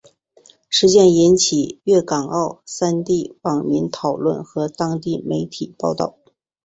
[0.67, 6.17] 事件引起粤港澳三地网民讨论和当地媒体报导。